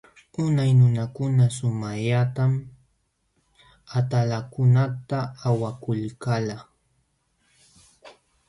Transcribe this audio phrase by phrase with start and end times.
[0.43, 2.53] Unay nunakuna sumaqllatam
[3.99, 6.55] atalankunata awakulkalqa.